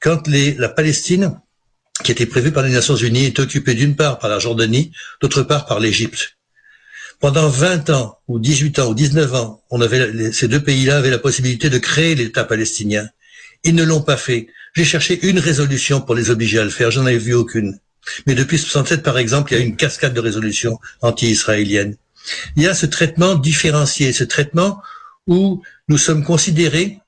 quand 0.00 0.26
la 0.28 0.68
Palestine, 0.68 1.40
qui 2.04 2.12
était 2.12 2.26
prévue 2.26 2.52
par 2.52 2.62
les 2.62 2.70
Nations 2.70 2.96
Unies, 2.96 3.26
est 3.26 3.38
occupée 3.38 3.74
d'une 3.74 3.96
part 3.96 4.18
par 4.18 4.30
la 4.30 4.38
Jordanie, 4.38 4.92
d'autre 5.20 5.42
part 5.42 5.66
par 5.66 5.80
l'Égypte. 5.80 6.36
Pendant 7.20 7.48
20 7.48 7.90
ans, 7.90 8.18
ou 8.28 8.38
18 8.38 8.78
ans, 8.78 8.90
ou 8.90 8.94
19 8.94 9.34
ans, 9.34 9.64
on 9.70 9.80
avait, 9.80 10.32
ces 10.32 10.46
deux 10.46 10.62
pays-là 10.62 10.98
avaient 10.98 11.10
la 11.10 11.18
possibilité 11.18 11.68
de 11.68 11.78
créer 11.78 12.14
l'État 12.14 12.44
palestinien. 12.44 13.08
Ils 13.64 13.74
ne 13.74 13.82
l'ont 13.82 14.02
pas 14.02 14.16
fait. 14.16 14.46
J'ai 14.74 14.84
cherché 14.84 15.18
une 15.26 15.40
résolution 15.40 16.00
pour 16.00 16.14
les 16.14 16.30
obliger 16.30 16.60
à 16.60 16.64
le 16.64 16.70
faire, 16.70 16.92
j'en 16.92 17.06
avais 17.06 17.18
vu 17.18 17.34
aucune. 17.34 17.78
Mais 18.26 18.36
depuis 18.36 18.58
67, 18.58 19.02
par 19.02 19.18
exemple, 19.18 19.52
il 19.52 19.58
y 19.58 19.60
a 19.60 19.64
une 19.64 19.76
cascade 19.76 20.14
de 20.14 20.20
résolutions 20.20 20.78
anti-israéliennes. 21.00 21.96
Il 22.56 22.62
y 22.62 22.68
a 22.68 22.74
ce 22.74 22.86
traitement 22.86 23.34
différencié, 23.34 24.12
ce 24.12 24.24
traitement 24.24 24.80
où 25.26 25.62
nous 25.88 25.98
sommes 25.98 26.24
considérés 26.24 27.00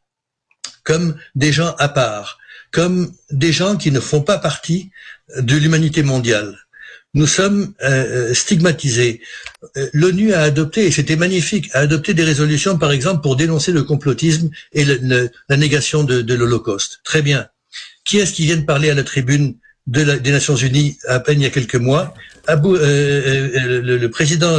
comme 0.83 1.17
des 1.35 1.52
gens 1.52 1.75
à 1.79 1.88
part, 1.88 2.39
comme 2.70 3.12
des 3.30 3.52
gens 3.52 3.76
qui 3.76 3.90
ne 3.90 4.00
font 4.00 4.22
pas 4.22 4.38
partie 4.38 4.90
de 5.36 5.56
l'humanité 5.56 6.02
mondiale. 6.02 6.56
Nous 7.14 7.26
sommes 7.26 7.74
euh, 7.82 8.28
euh, 8.30 8.34
stigmatisés. 8.34 9.20
Euh, 9.76 9.88
L'ONU 9.92 10.32
a 10.32 10.42
adopté, 10.42 10.86
et 10.86 10.90
c'était 10.92 11.16
magnifique, 11.16 11.68
a 11.72 11.80
adopté 11.80 12.14
des 12.14 12.22
résolutions, 12.22 12.78
par 12.78 12.92
exemple, 12.92 13.20
pour 13.20 13.34
dénoncer 13.34 13.72
le 13.72 13.82
complotisme 13.82 14.50
et 14.72 14.84
la 14.84 15.56
négation 15.56 16.04
de, 16.04 16.34
l'Holocauste. 16.34 17.00
Très 17.02 17.22
bien. 17.22 17.48
Qui 18.04 18.18
est-ce 18.18 18.32
qui 18.32 18.44
vient 18.44 18.56
de 18.56 18.64
parler 18.64 18.90
à 18.90 18.94
la 18.94 19.02
tribune 19.02 19.56
des 19.86 20.30
Nations 20.30 20.54
Unies 20.54 20.98
à 21.08 21.18
peine 21.18 21.40
il 21.40 21.44
y 21.44 21.46
a 21.46 21.50
quelques 21.50 21.76
mois? 21.76 22.14
Abou, 22.46 22.76
le, 22.76 23.80
le, 23.80 24.10
président 24.10 24.56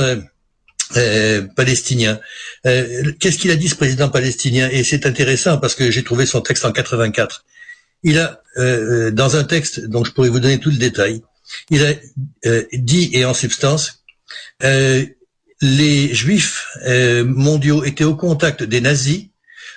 palestinien. 1.55 2.19
Qu'est-ce 2.63 3.37
qu'il 3.37 3.51
a 3.51 3.55
dit 3.55 3.69
ce 3.69 3.75
président 3.75 4.09
palestinien? 4.09 4.69
Et 4.71 4.83
c'est 4.83 5.05
intéressant 5.05 5.57
parce 5.57 5.73
que 5.73 5.89
j'ai 5.89 6.03
trouvé 6.03 6.25
son 6.25 6.41
texte 6.41 6.65
en 6.65 6.71
84. 6.71 7.45
Il 8.03 8.19
a, 8.19 8.41
euh, 8.57 9.07
euh, 9.07 9.11
dans 9.11 9.35
un 9.35 9.43
texte 9.43 9.85
dont 9.85 10.03
je 10.03 10.11
pourrais 10.11 10.29
vous 10.29 10.39
donner 10.39 10.59
tout 10.59 10.71
le 10.71 10.77
détail, 10.77 11.21
Il 11.69 11.83
a 11.85 11.93
euh, 12.45 12.63
dit, 12.73 13.09
et 13.13 13.25
en 13.25 13.33
substance, 13.33 14.03
les 14.61 16.13
juifs 16.13 16.65
mondiaux 17.25 17.83
étaient 17.83 18.05
au 18.05 18.15
contact 18.15 18.63
des 18.63 18.81
nazis 18.81 19.27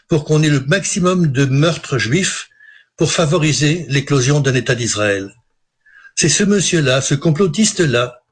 pour 0.08 0.24
qu'on 0.24 0.42
ait 0.42 0.48
le 0.48 0.60
maximum 0.60 1.32
de 1.32 1.44
meurtres 1.44 1.98
juifs 1.98 2.48
pour 2.96 3.12
favoriser 3.12 3.86
l'éclosion 3.88 4.40
d'un 4.40 4.54
État 4.54 4.74
d'Israël. 4.74 5.34
C'est 6.14 6.28
ce 6.28 6.44
monsieur-là, 6.44 7.00
ce 7.00 7.14
complotiste-là, 7.14 8.22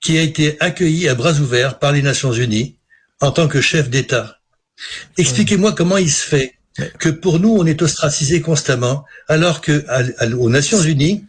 qui 0.00 0.16
a 0.16 0.22
été 0.22 0.56
accueilli 0.60 1.08
à 1.08 1.14
bras 1.14 1.34
ouverts 1.34 1.78
par 1.78 1.92
les 1.92 2.02
Nations 2.02 2.32
Unies 2.32 2.78
en 3.20 3.32
tant 3.32 3.48
que 3.48 3.60
chef 3.60 3.90
d'État. 3.90 4.38
Expliquez-moi 5.18 5.72
comment 5.72 5.98
il 5.98 6.10
se 6.10 6.24
fait 6.24 6.59
que 6.98 7.08
pour 7.08 7.40
nous, 7.40 7.50
on 7.50 7.66
est 7.66 7.82
ostracisé 7.82 8.40
constamment, 8.40 9.04
alors 9.28 9.60
que 9.60 9.84
aux 10.34 10.50
Nations 10.50 10.80
Unies, 10.80 11.24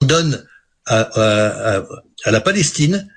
on 0.00 0.06
donne 0.06 0.46
à, 0.86 1.82
la 2.26 2.40
Palestine, 2.40 3.08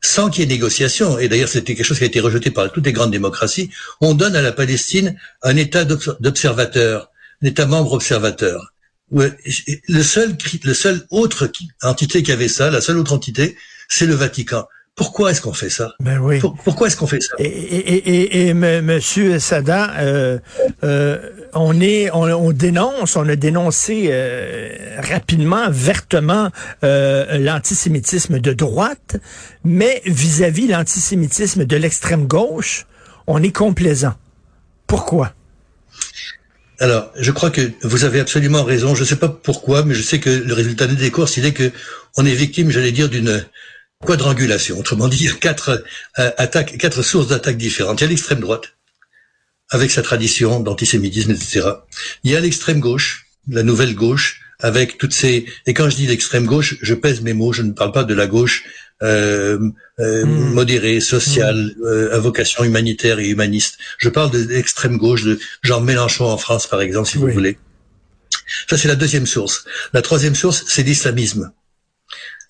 sans 0.00 0.30
qu'il 0.30 0.40
y 0.40 0.44
ait 0.44 0.48
négociation, 0.48 1.18
et 1.18 1.28
d'ailleurs 1.28 1.48
c'était 1.48 1.74
quelque 1.74 1.86
chose 1.86 1.98
qui 1.98 2.04
a 2.04 2.08
été 2.08 2.20
rejeté 2.20 2.50
par 2.50 2.72
toutes 2.72 2.86
les 2.86 2.92
grandes 2.92 3.12
démocraties, 3.12 3.70
on 4.00 4.14
donne 4.14 4.34
à 4.34 4.42
la 4.42 4.52
Palestine 4.52 5.16
un 5.42 5.56
État 5.56 5.84
d'observateur, 5.84 7.10
un 7.42 7.46
État 7.46 7.66
membre 7.66 7.92
observateur. 7.92 8.72
Le 9.10 10.02
seul, 10.02 10.36
le 10.64 10.74
seul 10.74 11.06
autre 11.10 11.50
entité 11.82 12.22
qui 12.22 12.32
avait 12.32 12.48
ça, 12.48 12.70
la 12.70 12.80
seule 12.80 12.98
autre 12.98 13.12
entité, 13.12 13.56
c'est 13.88 14.06
le 14.06 14.14
Vatican. 14.14 14.66
Pourquoi 14.94 15.30
est-ce 15.30 15.40
qu'on 15.40 15.54
fait 15.54 15.70
ça? 15.70 15.94
Ben 16.00 16.18
oui. 16.18 16.38
pourquoi 16.64 16.86
est-ce 16.86 16.98
qu'on 16.98 17.06
fait 17.06 17.22
ça? 17.22 17.34
Et, 17.38 17.46
et, 17.46 18.48
et, 18.48 18.54
Monsieur 18.54 19.38
Sada, 19.38 19.90
euh, 19.98 20.38
euh, 20.84 21.30
on 21.54 21.80
est, 21.80 22.10
on, 22.12 22.52
dénonce, 22.52 23.16
on 23.16 23.26
a 23.26 23.36
dénoncé 23.36 24.08
euh, 24.10 24.76
rapidement, 24.98 25.70
vertement 25.70 26.50
l'antisémitisme 26.82 28.38
de 28.38 28.52
droite, 28.52 29.16
mais 29.64 30.02
vis-à-vis 30.04 30.66
l'antisémitisme 30.66 31.64
de 31.64 31.76
l'extrême 31.76 32.26
gauche, 32.26 32.86
on 33.26 33.42
est 33.42 33.52
complaisant. 33.52 34.14
Pourquoi? 34.86 35.32
Alors, 36.80 37.10
je 37.16 37.30
crois 37.30 37.50
que 37.50 37.72
vous 37.82 38.04
avez 38.04 38.20
absolument 38.20 38.62
raison. 38.62 38.94
Je 38.94 39.02
ne 39.02 39.06
sais 39.06 39.16
pas 39.16 39.28
pourquoi, 39.28 39.84
mais 39.84 39.94
je 39.94 40.02
sais 40.02 40.20
que 40.20 40.28
le 40.28 40.52
résultat 40.52 40.86
des 40.86 41.10
courses, 41.10 41.38
il 41.38 41.46
est 41.46 41.52
que 41.52 41.70
on 42.18 42.26
est 42.26 42.34
victime, 42.34 42.70
j'allais 42.70 42.92
dire, 42.92 43.08
d'une 43.08 43.42
quadrangulation, 44.04 44.78
autrement 44.78 45.08
dit, 45.08 45.28
quatre 45.40 45.84
euh, 46.18 46.30
attaques, 46.36 46.76
quatre 46.78 47.02
sources 47.02 47.28
d'attaques 47.28 47.56
différentes. 47.56 48.00
Il 48.00 48.04
y 48.04 48.06
a 48.06 48.10
l'extrême 48.10 48.40
droite, 48.40 48.74
avec 49.70 49.90
sa 49.90 50.02
tradition 50.02 50.60
d'antisémitisme, 50.60 51.30
etc. 51.30 51.68
Il 52.24 52.30
y 52.30 52.36
a 52.36 52.40
l'extrême 52.40 52.80
gauche, 52.80 53.26
la 53.48 53.62
nouvelle 53.62 53.94
gauche, 53.94 54.40
avec 54.60 54.98
toutes 54.98 55.12
ces... 55.12 55.46
Et 55.66 55.74
quand 55.74 55.88
je 55.90 55.96
dis 55.96 56.06
l'extrême 56.06 56.46
gauche, 56.46 56.76
je 56.82 56.94
pèse 56.94 57.20
mes 57.22 57.32
mots, 57.32 57.52
je 57.52 57.62
ne 57.62 57.72
parle 57.72 57.90
pas 57.90 58.04
de 58.04 58.14
la 58.14 58.26
gauche 58.26 58.64
euh, 59.02 59.58
euh, 59.98 60.24
hmm. 60.24 60.52
modérée, 60.52 61.00
sociale, 61.00 61.74
hmm. 61.80 62.12
à 62.12 62.18
vocation 62.18 62.62
humanitaire 62.62 63.18
et 63.18 63.28
humaniste. 63.28 63.78
Je 63.98 64.08
parle 64.08 64.30
de 64.30 64.38
l'extrême 64.38 64.98
gauche, 64.98 65.24
de 65.24 65.40
Jean 65.62 65.80
Mélenchon 65.80 66.26
en 66.26 66.36
France, 66.36 66.68
par 66.68 66.80
exemple, 66.80 67.08
si 67.08 67.18
vous 67.18 67.28
voulez. 67.28 67.58
Ça, 68.68 68.76
c'est 68.76 68.88
la 68.88 68.94
deuxième 68.94 69.26
source. 69.26 69.64
La 69.92 70.02
troisième 70.02 70.34
source, 70.34 70.64
c'est 70.68 70.82
l'islamisme 70.82 71.52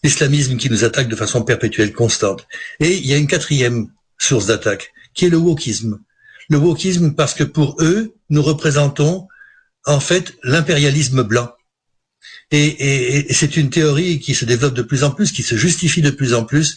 l'islamisme 0.02 0.56
qui 0.56 0.70
nous 0.70 0.84
attaque 0.84 1.08
de 1.08 1.16
façon 1.16 1.42
perpétuelle, 1.42 1.92
constante. 1.92 2.46
Et 2.80 2.96
il 2.96 3.06
y 3.06 3.14
a 3.14 3.16
une 3.16 3.26
quatrième 3.26 3.88
source 4.18 4.46
d'attaque, 4.46 4.92
qui 5.14 5.26
est 5.26 5.30
le 5.30 5.36
wokisme. 5.36 6.00
Le 6.48 6.58
wokisme 6.58 7.14
parce 7.14 7.34
que 7.34 7.44
pour 7.44 7.76
eux, 7.80 8.14
nous 8.30 8.42
représentons 8.42 9.28
en 9.86 10.00
fait 10.00 10.34
l'impérialisme 10.42 11.22
blanc. 11.22 11.52
Et, 12.50 13.26
c'est 13.30 13.56
une 13.56 13.70
théorie 13.70 14.20
qui 14.20 14.34
se 14.34 14.44
développe 14.44 14.74
de 14.74 14.82
plus 14.82 15.04
en 15.04 15.10
plus, 15.10 15.32
qui 15.32 15.42
se 15.42 15.56
justifie 15.56 16.02
de 16.02 16.10
plus 16.10 16.34
en 16.34 16.44
plus. 16.44 16.76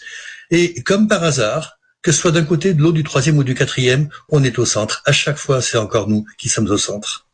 Et 0.49 0.81
comme 0.83 1.07
par 1.07 1.23
hasard, 1.23 1.77
que 2.01 2.11
ce 2.11 2.21
soit 2.21 2.31
d'un 2.31 2.45
côté, 2.45 2.73
de 2.73 2.81
l'autre, 2.81 2.95
du 2.95 3.03
troisième 3.03 3.37
ou 3.37 3.43
du 3.43 3.55
quatrième, 3.55 4.09
on 4.29 4.43
est 4.43 4.57
au 4.57 4.65
centre. 4.65 5.01
À 5.05 5.11
chaque 5.11 5.37
fois, 5.37 5.61
c'est 5.61 5.77
encore 5.77 6.07
nous 6.07 6.25
qui 6.37 6.49
sommes 6.49 6.69
au 6.69 6.77
centre. 6.77 7.24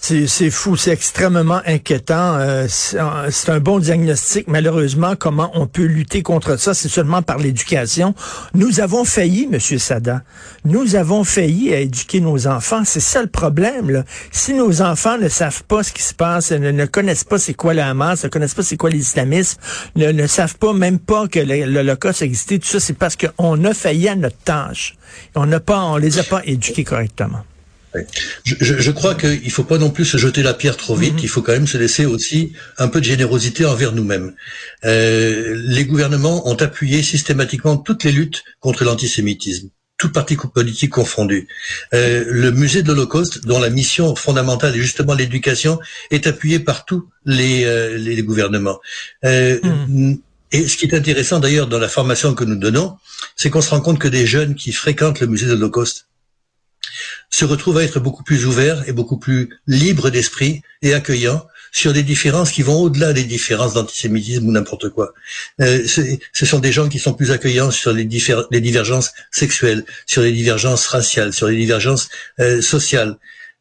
C'est 0.00 0.50
fou, 0.50 0.76
c'est 0.76 0.92
extrêmement 0.92 1.60
inquiétant. 1.66 2.36
Euh, 2.38 2.66
c'est 2.68 3.50
un 3.50 3.60
bon 3.60 3.78
diagnostic. 3.78 4.46
Malheureusement, 4.48 5.16
comment 5.18 5.50
on 5.54 5.66
peut 5.66 5.84
lutter 5.84 6.22
contre 6.22 6.56
ça, 6.56 6.72
c'est 6.72 6.88
seulement 6.88 7.20
par 7.20 7.38
l'éducation. 7.38 8.14
Nous 8.54 8.80
avons 8.80 9.04
failli, 9.04 9.48
Monsieur 9.48 9.76
Sada. 9.78 10.22
Nous 10.64 10.94
avons 10.94 11.24
failli 11.24 11.74
à 11.74 11.80
éduquer 11.80 12.20
nos 12.20 12.46
enfants. 12.46 12.82
C'est 12.84 13.00
ça 13.00 13.20
le 13.20 13.28
problème. 13.28 14.04
Si 14.30 14.54
nos 14.54 14.80
enfants 14.80 15.18
ne 15.18 15.28
savent 15.28 15.64
pas 15.64 15.82
ce 15.82 15.92
qui 15.92 16.02
se 16.02 16.14
passe, 16.14 16.52
ne, 16.52 16.86
connaissent 16.86 17.24
pas 17.24 17.38
c'est 17.38 17.54
quoi 17.54 17.74
la 17.74 17.90
Hamas, 17.90 18.24
ne 18.24 18.28
connaissent 18.28 18.54
pas 18.54 18.62
c'est 18.62 18.76
quoi 18.76 18.90
l'islamisme, 18.90 19.60
ne, 19.96 20.10
ne 20.12 20.26
savent 20.26 20.56
pas 20.56 20.72
même 20.72 21.00
pas 21.00 21.26
que 21.28 21.40
l'Holocauste 21.40 22.22
existait, 22.22 22.58
tout 22.58 22.68
ça, 22.68 22.80
c'est 22.80 22.96
parce 22.96 23.16
qu'on 23.16 23.64
a 23.64 23.74
failli 23.74 24.08
à 24.08 24.16
notre 24.16 24.38
tâche. 24.38 24.96
On 25.34 25.44
n'a 25.44 25.60
pas, 25.60 25.82
on 25.82 25.96
les 25.96 26.18
a 26.18 26.22
pas 26.22 26.40
éduqués 26.44 26.84
correctement. 26.84 27.44
Je, 28.44 28.54
je, 28.60 28.90
crois 28.90 29.14
qu'il 29.14 29.44
ne 29.44 29.50
faut 29.50 29.64
pas 29.64 29.78
non 29.78 29.90
plus 29.90 30.04
se 30.04 30.18
jeter 30.18 30.42
la 30.42 30.54
pierre 30.54 30.76
trop 30.76 30.94
vite. 30.94 31.14
Mhm. 31.14 31.20
Il 31.22 31.28
faut 31.28 31.42
quand 31.42 31.52
même 31.52 31.66
se 31.66 31.78
laisser 31.78 32.06
aussi 32.06 32.52
un 32.76 32.88
peu 32.88 33.00
de 33.00 33.04
générosité 33.04 33.64
envers 33.64 33.92
nous-mêmes. 33.92 34.34
Euh, 34.84 35.54
les 35.64 35.84
gouvernements 35.84 36.48
ont 36.48 36.56
appuyé 36.56 37.02
systématiquement 37.02 37.76
toutes 37.76 38.04
les 38.04 38.12
luttes 38.12 38.44
contre 38.60 38.84
l'antisémitisme, 38.84 39.70
tout 39.96 40.12
parti 40.12 40.36
politique 40.36 40.90
confondu. 40.90 41.48
Euh, 41.94 42.24
le 42.28 42.50
musée 42.50 42.82
de 42.82 42.88
l'Holocauste, 42.88 43.46
dont 43.46 43.58
la 43.58 43.70
mission 43.70 44.14
fondamentale 44.14 44.76
est 44.76 44.80
justement 44.80 45.14
l'éducation, 45.14 45.78
est 46.10 46.26
appuyé 46.26 46.58
par 46.58 46.84
tous 46.84 47.08
les, 47.24 47.64
euh, 47.64 47.96
les 47.96 48.22
gouvernements. 48.22 48.80
Mhm. 49.22 50.18
Et 50.50 50.66
ce 50.66 50.78
qui 50.78 50.86
est 50.86 50.94
intéressant 50.94 51.40
d'ailleurs 51.40 51.66
dans 51.66 51.78
la 51.78 51.88
formation 51.88 52.34
que 52.34 52.44
nous 52.44 52.56
donnons, 52.56 52.96
c'est 53.36 53.50
qu'on 53.50 53.60
se 53.60 53.68
rend 53.70 53.80
compte 53.80 53.98
que 53.98 54.08
des 54.08 54.26
jeunes 54.26 54.54
qui 54.54 54.72
fréquentent 54.72 55.20
le 55.20 55.26
musée 55.26 55.44
de 55.44 55.52
l'Holocauste 55.52 56.07
se 57.38 57.44
retrouve 57.44 57.78
à 57.78 57.84
être 57.84 58.00
beaucoup 58.00 58.24
plus 58.24 58.46
ouvert 58.46 58.88
et 58.88 58.92
beaucoup 58.92 59.16
plus 59.16 59.60
libre 59.68 60.10
d'esprit 60.10 60.62
et 60.82 60.92
accueillant 60.92 61.46
sur 61.70 61.92
des 61.92 62.02
différences 62.02 62.50
qui 62.50 62.62
vont 62.62 62.80
au-delà 62.80 63.12
des 63.12 63.22
différences 63.22 63.74
d'antisémitisme 63.74 64.48
ou 64.48 64.50
n'importe 64.50 64.88
quoi. 64.88 65.14
Euh, 65.60 65.86
ce 65.86 66.46
sont 66.46 66.58
des 66.58 66.72
gens 66.72 66.88
qui 66.88 66.98
sont 66.98 67.14
plus 67.14 67.30
accueillants 67.30 67.70
sur 67.70 67.92
les, 67.92 68.08
les, 68.50 68.60
divergences 68.60 69.12
sexuelles, 69.30 69.84
sur 70.04 70.22
les 70.22 70.32
divergences 70.32 70.88
raciales, 70.88 71.32
sur 71.32 71.46
les 71.46 71.56
divergences 71.56 72.08
euh, 72.40 72.60
sociales. 72.60 73.16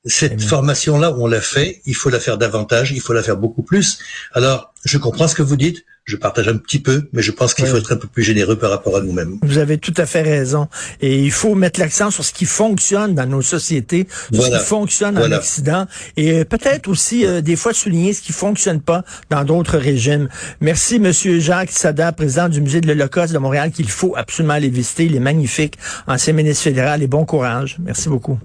Cette 0.06 0.42
formation-là, 0.42 1.14
on 1.16 1.28
l'a 1.28 1.42
fait, 1.42 1.82
il 1.86 1.96
faut 1.96 2.10
la 2.10 2.20
faire 2.20 2.40
davantage, 2.40 2.92
il 2.94 3.02
faut 3.02 3.14
la 3.14 3.22
faire 3.22 3.38
beaucoup 3.38 3.62
plus. 3.62 4.00
Alors, 4.34 4.74
je 4.86 4.98
comprends 4.98 5.28
ce 5.28 5.36
que 5.36 5.44
vous 5.44 5.58
dites, 5.58 5.86
je 6.08 6.16
partage 6.16 6.48
un 6.48 6.56
petit 6.56 6.80
peu, 6.80 7.04
mais 7.12 7.22
je 7.22 7.32
pense 7.32 7.54
qu'il 7.54 7.66
faut 7.66 7.76
être 7.76 7.92
un 7.92 7.98
peu 7.98 8.08
plus 8.08 8.24
généreux 8.24 8.56
par 8.56 8.70
rapport 8.70 8.96
à 8.96 9.02
nous-mêmes. 9.02 9.40
Vous 9.44 9.58
avez 9.58 9.78
tout 9.78 9.94
à 9.98 10.06
fait 10.06 10.22
raison. 10.22 10.70
Et 11.02 11.20
il 11.22 11.32
faut 11.32 11.54
mettre 11.54 11.82
l'accent 11.82 12.12
sur 12.12 12.24
ce 12.24 12.32
qui 12.32 12.46
fonctionne 12.46 13.14
dans 13.14 13.26
nos 13.26 13.42
sociétés, 13.42 14.08
ce 14.32 14.50
qui 14.50 14.66
fonctionne 14.66 15.18
en 15.18 15.32
Occident, 15.34 15.86
et 16.16 16.46
peut-être 16.46 16.88
aussi 16.88 17.26
euh, 17.26 17.42
des 17.42 17.58
fois 17.58 17.74
souligner 17.74 18.14
ce 18.14 18.22
qui 18.22 18.32
fonctionne 18.32 18.80
pas 18.80 19.04
dans 19.30 19.44
d'autres 19.44 19.78
régimes. 19.78 20.30
Merci, 20.62 21.00
Monsieur 21.00 21.40
Jacques 21.40 21.72
Sada, 21.72 22.14
président 22.14 22.48
du 22.48 22.62
Musée 22.62 22.80
de 22.80 22.88
l'Holocauste 22.88 23.34
de 23.34 23.40
Montréal, 23.40 23.72
qu'il 23.72 23.90
faut 23.90 24.16
absolument 24.16 24.54
aller 24.54 24.70
visiter. 24.70 25.06
Il 25.06 25.16
est 25.16 25.20
magnifique. 25.20 25.78
Ancien 26.08 26.32
ministre 26.34 26.64
fédéral 26.64 27.04
et 27.04 27.08
bon 27.08 27.26
courage. 27.26 27.78
Merci 27.84 28.08
beaucoup. 28.08 28.40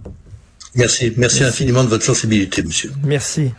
Merci. 0.74 1.12
Merci, 1.16 1.40
Merci. 1.40 1.44
infiniment 1.44 1.84
de 1.84 1.88
votre 1.88 2.04
sensibilité, 2.04 2.62
monsieur. 2.62 2.90
Merci. 3.04 3.50